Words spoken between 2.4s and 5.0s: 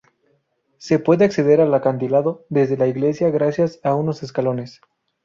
desde la iglesia gracias a unos escalones.